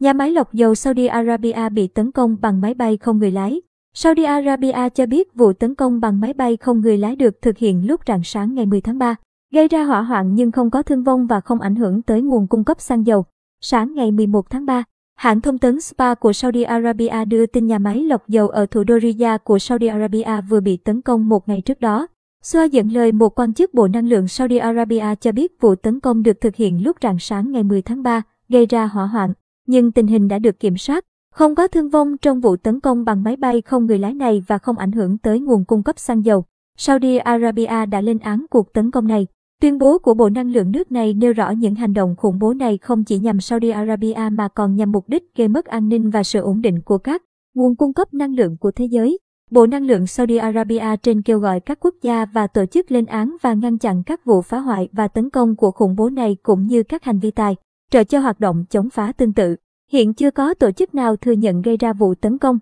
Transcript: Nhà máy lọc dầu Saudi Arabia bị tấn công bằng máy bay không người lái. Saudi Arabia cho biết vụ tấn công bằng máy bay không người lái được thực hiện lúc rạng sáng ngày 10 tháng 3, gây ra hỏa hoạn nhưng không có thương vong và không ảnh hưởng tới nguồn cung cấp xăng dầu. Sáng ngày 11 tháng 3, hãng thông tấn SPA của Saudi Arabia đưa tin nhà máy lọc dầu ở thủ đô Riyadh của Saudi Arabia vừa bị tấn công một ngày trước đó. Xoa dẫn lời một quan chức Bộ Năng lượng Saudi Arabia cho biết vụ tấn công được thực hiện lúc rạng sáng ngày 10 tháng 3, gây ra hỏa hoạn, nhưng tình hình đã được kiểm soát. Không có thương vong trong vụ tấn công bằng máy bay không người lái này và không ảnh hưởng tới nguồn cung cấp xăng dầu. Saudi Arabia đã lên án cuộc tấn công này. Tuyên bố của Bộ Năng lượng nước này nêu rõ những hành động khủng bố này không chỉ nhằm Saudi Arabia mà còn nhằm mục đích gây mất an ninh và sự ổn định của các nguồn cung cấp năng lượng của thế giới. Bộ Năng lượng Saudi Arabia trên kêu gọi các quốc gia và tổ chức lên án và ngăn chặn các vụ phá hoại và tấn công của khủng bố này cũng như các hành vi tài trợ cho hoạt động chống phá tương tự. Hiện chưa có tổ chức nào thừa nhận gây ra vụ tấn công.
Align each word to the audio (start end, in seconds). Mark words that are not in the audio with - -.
Nhà 0.00 0.12
máy 0.12 0.30
lọc 0.30 0.52
dầu 0.52 0.74
Saudi 0.74 1.06
Arabia 1.06 1.68
bị 1.72 1.86
tấn 1.86 2.12
công 2.12 2.36
bằng 2.40 2.60
máy 2.60 2.74
bay 2.74 2.96
không 2.96 3.18
người 3.18 3.30
lái. 3.30 3.60
Saudi 3.94 4.22
Arabia 4.22 4.88
cho 4.94 5.06
biết 5.06 5.34
vụ 5.34 5.52
tấn 5.52 5.74
công 5.74 6.00
bằng 6.00 6.20
máy 6.20 6.32
bay 6.32 6.56
không 6.56 6.80
người 6.80 6.98
lái 6.98 7.16
được 7.16 7.42
thực 7.42 7.58
hiện 7.58 7.86
lúc 7.86 8.00
rạng 8.06 8.24
sáng 8.24 8.54
ngày 8.54 8.66
10 8.66 8.80
tháng 8.80 8.98
3, 8.98 9.14
gây 9.52 9.68
ra 9.68 9.84
hỏa 9.84 10.02
hoạn 10.02 10.34
nhưng 10.34 10.52
không 10.52 10.70
có 10.70 10.82
thương 10.82 11.04
vong 11.04 11.26
và 11.26 11.40
không 11.40 11.60
ảnh 11.60 11.76
hưởng 11.76 12.02
tới 12.02 12.22
nguồn 12.22 12.46
cung 12.46 12.64
cấp 12.64 12.80
xăng 12.80 13.06
dầu. 13.06 13.24
Sáng 13.60 13.94
ngày 13.94 14.10
11 14.10 14.50
tháng 14.50 14.66
3, 14.66 14.84
hãng 15.16 15.40
thông 15.40 15.58
tấn 15.58 15.80
SPA 15.80 16.14
của 16.14 16.32
Saudi 16.32 16.62
Arabia 16.62 17.24
đưa 17.24 17.46
tin 17.46 17.66
nhà 17.66 17.78
máy 17.78 18.02
lọc 18.02 18.28
dầu 18.28 18.48
ở 18.48 18.66
thủ 18.66 18.84
đô 18.84 19.00
Riyadh 19.00 19.44
của 19.44 19.58
Saudi 19.58 19.86
Arabia 19.86 20.40
vừa 20.48 20.60
bị 20.60 20.76
tấn 20.76 21.00
công 21.00 21.28
một 21.28 21.48
ngày 21.48 21.60
trước 21.60 21.80
đó. 21.80 22.06
Xoa 22.42 22.64
dẫn 22.64 22.88
lời 22.88 23.12
một 23.12 23.38
quan 23.38 23.54
chức 23.54 23.74
Bộ 23.74 23.88
Năng 23.88 24.08
lượng 24.08 24.28
Saudi 24.28 24.56
Arabia 24.56 25.14
cho 25.20 25.32
biết 25.32 25.60
vụ 25.60 25.74
tấn 25.74 26.00
công 26.00 26.22
được 26.22 26.40
thực 26.40 26.56
hiện 26.56 26.84
lúc 26.84 26.96
rạng 27.02 27.18
sáng 27.18 27.52
ngày 27.52 27.62
10 27.62 27.82
tháng 27.82 28.02
3, 28.02 28.22
gây 28.48 28.66
ra 28.66 28.86
hỏa 28.86 29.06
hoạn, 29.06 29.32
nhưng 29.70 29.92
tình 29.92 30.06
hình 30.06 30.28
đã 30.28 30.38
được 30.38 30.60
kiểm 30.60 30.76
soát. 30.76 31.04
Không 31.34 31.54
có 31.54 31.68
thương 31.68 31.88
vong 31.88 32.16
trong 32.18 32.40
vụ 32.40 32.56
tấn 32.56 32.80
công 32.80 33.04
bằng 33.04 33.22
máy 33.22 33.36
bay 33.36 33.60
không 33.60 33.86
người 33.86 33.98
lái 33.98 34.14
này 34.14 34.42
và 34.46 34.58
không 34.58 34.78
ảnh 34.78 34.92
hưởng 34.92 35.18
tới 35.18 35.40
nguồn 35.40 35.64
cung 35.64 35.82
cấp 35.82 35.98
xăng 35.98 36.24
dầu. 36.24 36.44
Saudi 36.78 37.16
Arabia 37.16 37.86
đã 37.86 38.00
lên 38.00 38.18
án 38.18 38.46
cuộc 38.50 38.72
tấn 38.72 38.90
công 38.90 39.06
này. 39.06 39.26
Tuyên 39.60 39.78
bố 39.78 39.98
của 39.98 40.14
Bộ 40.14 40.28
Năng 40.28 40.52
lượng 40.52 40.72
nước 40.72 40.92
này 40.92 41.14
nêu 41.14 41.32
rõ 41.32 41.50
những 41.50 41.74
hành 41.74 41.94
động 41.94 42.14
khủng 42.16 42.38
bố 42.38 42.54
này 42.54 42.78
không 42.78 43.04
chỉ 43.04 43.18
nhằm 43.18 43.40
Saudi 43.40 43.70
Arabia 43.70 44.28
mà 44.32 44.48
còn 44.48 44.76
nhằm 44.76 44.92
mục 44.92 45.08
đích 45.08 45.34
gây 45.36 45.48
mất 45.48 45.64
an 45.64 45.88
ninh 45.88 46.10
và 46.10 46.22
sự 46.22 46.40
ổn 46.40 46.60
định 46.60 46.80
của 46.80 46.98
các 46.98 47.22
nguồn 47.54 47.76
cung 47.76 47.92
cấp 47.92 48.14
năng 48.14 48.34
lượng 48.34 48.56
của 48.56 48.70
thế 48.70 48.84
giới. 48.84 49.18
Bộ 49.50 49.66
Năng 49.66 49.86
lượng 49.86 50.06
Saudi 50.06 50.36
Arabia 50.36 50.96
trên 51.02 51.22
kêu 51.22 51.38
gọi 51.38 51.60
các 51.60 51.78
quốc 51.80 51.94
gia 52.02 52.24
và 52.24 52.46
tổ 52.46 52.66
chức 52.66 52.90
lên 52.90 53.06
án 53.06 53.36
và 53.42 53.54
ngăn 53.54 53.78
chặn 53.78 54.02
các 54.06 54.24
vụ 54.24 54.42
phá 54.42 54.58
hoại 54.58 54.88
và 54.92 55.08
tấn 55.08 55.30
công 55.30 55.56
của 55.56 55.70
khủng 55.70 55.96
bố 55.96 56.10
này 56.10 56.36
cũng 56.42 56.66
như 56.66 56.82
các 56.82 57.04
hành 57.04 57.18
vi 57.18 57.30
tài 57.30 57.56
trợ 57.90 58.04
cho 58.04 58.18
hoạt 58.18 58.40
động 58.40 58.64
chống 58.70 58.90
phá 58.90 59.12
tương 59.12 59.32
tự. 59.32 59.56
Hiện 59.92 60.14
chưa 60.14 60.30
có 60.30 60.54
tổ 60.54 60.70
chức 60.70 60.94
nào 60.94 61.16
thừa 61.16 61.32
nhận 61.32 61.62
gây 61.62 61.76
ra 61.76 61.92
vụ 61.92 62.14
tấn 62.14 62.38
công. 62.38 62.58